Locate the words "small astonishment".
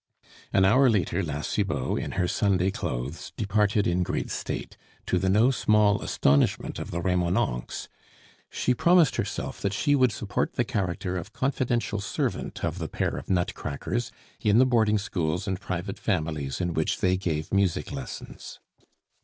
5.51-6.79